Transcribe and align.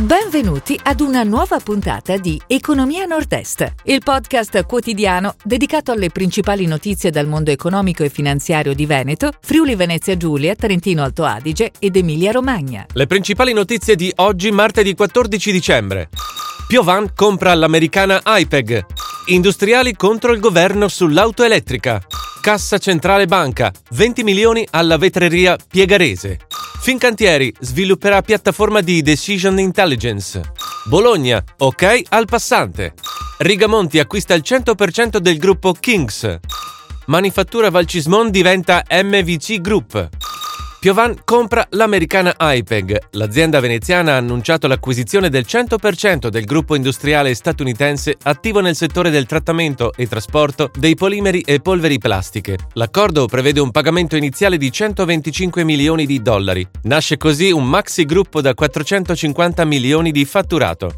Benvenuti 0.00 0.80
ad 0.82 1.00
una 1.00 1.24
nuova 1.24 1.58
puntata 1.58 2.16
di 2.16 2.40
Economia 2.46 3.04
Nord-Est, 3.04 3.74
il 3.84 4.00
podcast 4.02 4.64
quotidiano 4.64 5.34
dedicato 5.44 5.92
alle 5.92 6.08
principali 6.08 6.64
notizie 6.64 7.10
dal 7.10 7.26
mondo 7.26 7.50
economico 7.50 8.02
e 8.02 8.08
finanziario 8.08 8.72
di 8.72 8.86
Veneto, 8.86 9.30
Friuli 9.42 9.74
Venezia 9.74 10.16
Giulia, 10.16 10.54
Trentino 10.54 11.02
Alto 11.02 11.24
Adige 11.24 11.72
ed 11.78 11.96
Emilia 11.96 12.30
Romagna. 12.32 12.86
Le 12.94 13.06
principali 13.06 13.52
notizie 13.52 13.94
di 13.94 14.10
oggi, 14.16 14.50
martedì 14.50 14.94
14 14.94 15.52
dicembre. 15.52 16.08
Piovan 16.66 17.12
compra 17.14 17.52
l'americana 17.52 18.22
IPEG. 18.24 18.86
Industriali 19.26 19.94
contro 19.94 20.32
il 20.32 20.40
governo 20.40 20.88
sull'auto 20.88 21.44
elettrica. 21.44 22.00
Cassa 22.40 22.78
Centrale 22.78 23.26
Banca, 23.26 23.70
20 23.90 24.22
milioni 24.22 24.66
alla 24.70 24.96
vetreria 24.96 25.58
Piegarese. 25.68 26.38
Fincantieri 26.78 27.52
svilupperà 27.58 28.22
piattaforma 28.22 28.80
di 28.80 29.02
Decision 29.02 29.58
Intelligence. 29.58 30.40
Bologna, 30.84 31.42
ok 31.58 32.02
al 32.08 32.26
passante. 32.26 32.94
Rigamonti 33.38 33.98
acquista 33.98 34.34
il 34.34 34.42
100% 34.44 35.16
del 35.16 35.38
gruppo 35.38 35.72
Kings. 35.72 36.38
Manifattura 37.06 37.70
Valcismon 37.70 38.30
diventa 38.30 38.84
MVC 38.88 39.60
Group. 39.60 40.19
Piovan 40.80 41.14
compra 41.26 41.66
l'americana 41.72 42.34
IPEG. 42.38 43.08
L'azienda 43.10 43.60
veneziana 43.60 44.14
ha 44.14 44.16
annunciato 44.16 44.66
l'acquisizione 44.66 45.28
del 45.28 45.44
100% 45.46 46.28
del 46.28 46.46
gruppo 46.46 46.74
industriale 46.74 47.34
statunitense 47.34 48.16
attivo 48.22 48.60
nel 48.60 48.74
settore 48.74 49.10
del 49.10 49.26
trattamento 49.26 49.92
e 49.94 50.08
trasporto 50.08 50.70
dei 50.74 50.94
polimeri 50.94 51.42
e 51.42 51.60
polveri 51.60 51.98
plastiche. 51.98 52.56
L'accordo 52.72 53.26
prevede 53.26 53.60
un 53.60 53.70
pagamento 53.70 54.16
iniziale 54.16 54.56
di 54.56 54.72
125 54.72 55.64
milioni 55.64 56.06
di 56.06 56.22
dollari. 56.22 56.66
Nasce 56.84 57.18
così 57.18 57.50
un 57.50 57.68
maxi 57.68 58.06
gruppo 58.06 58.40
da 58.40 58.54
450 58.54 59.62
milioni 59.66 60.12
di 60.12 60.24
fatturato. 60.24 60.94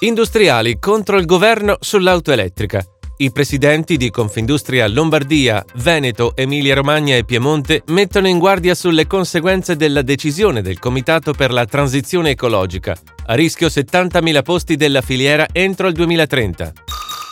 Industriali 0.00 0.78
contro 0.78 1.16
il 1.16 1.24
governo 1.24 1.78
sull'auto 1.80 2.30
elettrica. 2.30 2.84
I 3.16 3.30
presidenti 3.30 3.96
di 3.96 4.10
Confindustria 4.10 4.88
Lombardia, 4.88 5.64
Veneto, 5.76 6.32
Emilia-Romagna 6.34 7.14
e 7.14 7.24
Piemonte 7.24 7.84
mettono 7.86 8.26
in 8.26 8.40
guardia 8.40 8.74
sulle 8.74 9.06
conseguenze 9.06 9.76
della 9.76 10.02
decisione 10.02 10.62
del 10.62 10.80
Comitato 10.80 11.32
per 11.32 11.52
la 11.52 11.64
transizione 11.64 12.30
ecologica. 12.30 12.96
A 13.26 13.34
rischio 13.34 13.68
70.000 13.68 14.42
posti 14.42 14.74
della 14.74 15.00
filiera 15.00 15.46
entro 15.52 15.86
il 15.86 15.94
2030. 15.94 16.72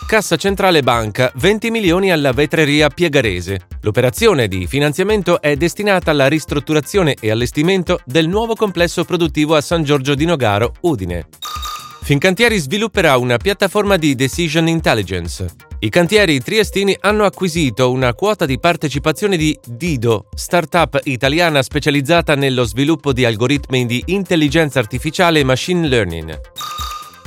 Cassa 0.06 0.36
Centrale 0.36 0.82
Banca 0.82 1.32
20 1.34 1.70
milioni 1.72 2.12
alla 2.12 2.32
vetreria 2.32 2.88
Piegarese. 2.88 3.66
L'operazione 3.80 4.46
di 4.46 4.68
finanziamento 4.68 5.40
è 5.40 5.56
destinata 5.56 6.12
alla 6.12 6.28
ristrutturazione 6.28 7.16
e 7.18 7.32
allestimento 7.32 8.00
del 8.04 8.28
nuovo 8.28 8.54
complesso 8.54 9.04
produttivo 9.04 9.56
a 9.56 9.60
San 9.60 9.82
Giorgio 9.82 10.14
di 10.14 10.26
Nogaro, 10.26 10.74
Udine. 10.82 11.26
Fincantieri 12.04 12.58
svilupperà 12.58 13.16
una 13.16 13.36
piattaforma 13.36 13.96
di 13.96 14.16
decision 14.16 14.66
intelligence. 14.66 15.46
I 15.78 15.88
cantieri 15.88 16.40
triestini 16.40 16.96
hanno 17.00 17.24
acquisito 17.24 17.92
una 17.92 18.12
quota 18.12 18.44
di 18.44 18.58
partecipazione 18.58 19.36
di 19.36 19.56
Dido, 19.64 20.26
startup 20.34 21.00
italiana 21.04 21.62
specializzata 21.62 22.34
nello 22.34 22.64
sviluppo 22.64 23.12
di 23.12 23.24
algoritmi 23.24 23.86
di 23.86 24.02
intelligenza 24.06 24.80
artificiale 24.80 25.40
e 25.40 25.44
machine 25.44 25.86
learning. 25.86 26.40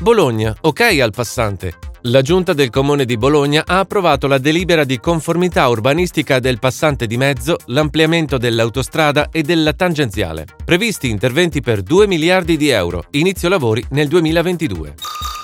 Bologna, 0.02 0.54
ok 0.60 1.00
al 1.00 1.12
passante. 1.12 1.85
La 2.08 2.22
giunta 2.22 2.54
del 2.54 2.70
comune 2.70 3.04
di 3.04 3.18
Bologna 3.18 3.64
ha 3.66 3.80
approvato 3.80 4.28
la 4.28 4.38
delibera 4.38 4.84
di 4.84 5.00
conformità 5.00 5.68
urbanistica 5.68 6.38
del 6.38 6.60
passante 6.60 7.08
di 7.08 7.18
mezzo, 7.18 7.58
l'ampliamento 7.68 8.38
dell'autostrada 8.38 9.30
e 9.32 9.42
della 9.42 9.74
tangenziale. 9.74 10.46
Previsti 10.64 11.10
interventi 11.10 11.62
per 11.62 11.82
2 11.82 12.06
miliardi 12.06 12.58
di 12.58 12.70
euro, 12.70 13.06
inizio 13.12 13.50
lavori 13.50 13.84
nel 13.90 14.08
2022. 14.08 14.94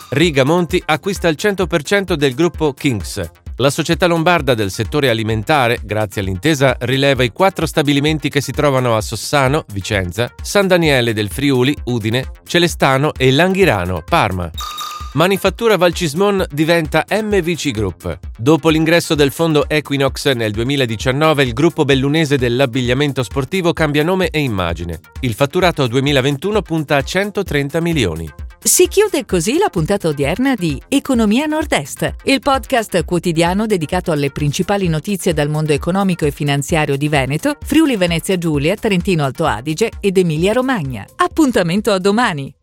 Riga 0.09 0.43
Monti 0.43 0.79
acquista 0.85 1.27
il 1.29 1.37
100% 1.39 2.13
del 2.13 2.35
gruppo 2.35 2.73
Kings. 2.73 3.27
La 3.55 3.71
società 3.71 4.05
lombarda 4.05 4.53
del 4.53 4.69
settore 4.69 5.09
alimentare, 5.09 5.79
grazie 5.83 6.21
all'intesa, 6.21 6.75
rileva 6.81 7.23
i 7.23 7.31
quattro 7.31 7.65
stabilimenti 7.65 8.29
che 8.29 8.39
si 8.39 8.51
trovano 8.51 8.95
a 8.95 9.01
Sossano, 9.01 9.65
Vicenza, 9.73 10.31
San 10.39 10.67
Daniele 10.67 11.13
del 11.13 11.29
Friuli, 11.29 11.75
Udine, 11.85 12.23
Celestano 12.45 13.13
e 13.17 13.31
Langhirano, 13.31 14.03
Parma. 14.07 14.51
Manifattura 15.13 15.75
Valcismon 15.75 16.45
diventa 16.49 17.05
MVC 17.09 17.71
Group. 17.71 18.17
Dopo 18.37 18.69
l'ingresso 18.69 19.13
del 19.13 19.31
fondo 19.31 19.67
Equinox 19.67 20.31
nel 20.31 20.53
2019, 20.53 21.43
il 21.43 21.51
gruppo 21.51 21.83
bellunese 21.83 22.37
dell'abbigliamento 22.37 23.21
sportivo 23.21 23.73
cambia 23.73 24.05
nome 24.05 24.29
e 24.29 24.39
immagine. 24.39 25.01
Il 25.19 25.33
fatturato 25.33 25.85
2021 25.87 26.61
punta 26.61 26.95
a 26.95 27.03
130 27.03 27.81
milioni. 27.81 28.33
Si 28.63 28.87
chiude 28.87 29.25
così 29.25 29.57
la 29.57 29.67
puntata 29.67 30.07
odierna 30.07 30.55
di 30.55 30.81
Economia 30.87 31.45
Nord-Est, 31.45 32.15
il 32.25 32.39
podcast 32.39 33.03
quotidiano 33.03 33.65
dedicato 33.65 34.13
alle 34.13 34.31
principali 34.31 34.87
notizie 34.87 35.33
dal 35.33 35.49
mondo 35.49 35.73
economico 35.73 36.25
e 36.25 36.31
finanziario 36.31 36.95
di 36.95 37.09
Veneto, 37.09 37.57
Friuli 37.65 37.97
Venezia 37.97 38.37
Giulia, 38.37 38.75
Trentino 38.75 39.25
Alto 39.25 39.45
Adige 39.45 39.91
ed 39.99 40.17
Emilia 40.17 40.53
Romagna. 40.53 41.05
Appuntamento 41.17 41.91
a 41.91 41.99
domani! 41.99 42.53